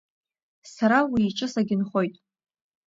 Сара 0.73 0.99
уи 1.11 1.21
иҿы 1.29 1.47
сагьынхоит. 1.53 2.15